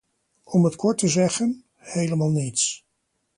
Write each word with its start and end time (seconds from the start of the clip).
Om 0.43 0.63
het 0.63 0.75
kort 0.75 0.97
te 0.97 1.07
zeggen: 1.07 1.65
helemaal 1.75 2.29
niets. 2.29 2.85